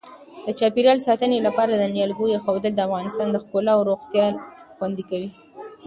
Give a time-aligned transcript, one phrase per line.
[0.45, 4.25] د چاپیریال ساتنې لپاره د نیالګیو اېښودل د افغانستان ښکلا او روغتیا
[4.77, 5.29] خوندي کوي.